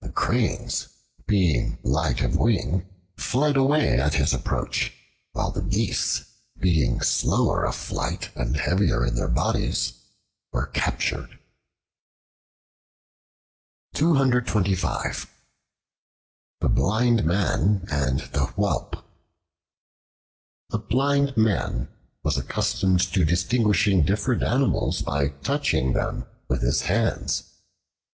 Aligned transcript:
The 0.00 0.08
Cranes, 0.08 0.88
being 1.26 1.76
light 1.82 2.22
of 2.22 2.34
wing, 2.38 2.88
fled 3.18 3.58
away 3.58 4.00
at 4.00 4.14
his 4.14 4.32
approach; 4.32 4.90
while 5.32 5.50
the 5.50 5.60
Geese, 5.60 6.24
being 6.58 7.02
slower 7.02 7.66
of 7.66 7.74
flight 7.74 8.30
and 8.34 8.56
heavier 8.56 9.04
in 9.04 9.16
their 9.16 9.28
bodies, 9.28 10.00
were 10.50 10.64
captured. 10.68 11.38
The 13.92 14.04
Blind 16.68 17.24
Man 17.26 17.84
and 17.90 18.20
the 18.20 18.54
Whelp 18.56 19.04
A 20.72 20.78
BLIND 20.78 21.36
MAN 21.36 21.88
was 22.22 22.38
accustomed 22.38 23.00
to 23.12 23.26
distinguishing 23.26 24.06
different 24.06 24.42
animals 24.42 25.02
by 25.02 25.28
touching 25.28 25.92
them 25.92 26.24
with 26.48 26.62
his 26.62 26.80
hands. 26.80 27.42